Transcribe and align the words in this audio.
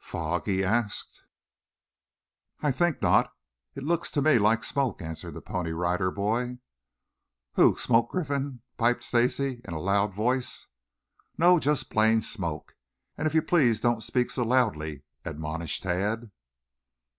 "Fog?" 0.00 0.44
he 0.44 0.62
asked. 0.62 1.22
"I 2.60 2.70
think 2.70 3.00
not. 3.00 3.32
It 3.74 3.82
looks 3.84 4.10
to 4.10 4.20
me 4.20 4.38
like 4.38 4.62
smoke," 4.62 5.00
answered 5.00 5.32
the 5.32 5.40
Pony 5.40 5.70
Rider 5.72 6.10
Boy. 6.10 6.58
"Who, 7.54 7.74
Smoke 7.74 8.10
Griffin?" 8.10 8.60
piped 8.76 9.02
Stacy 9.02 9.62
in 9.64 9.72
a 9.72 9.80
loud 9.80 10.12
voice. 10.12 10.66
"No, 11.38 11.58
just 11.58 11.88
plain 11.88 12.20
smoke. 12.20 12.74
And 13.16 13.26
if 13.26 13.32
you 13.34 13.40
please, 13.40 13.80
don't 13.80 14.02
speak 14.02 14.28
so 14.30 14.44
loudly," 14.44 15.04
admonished 15.24 15.84
Tad. 15.84 16.30